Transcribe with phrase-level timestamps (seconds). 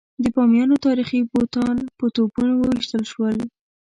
[0.23, 3.35] د بامیانو تاریخي بوتان په توپونو وویشتل شول.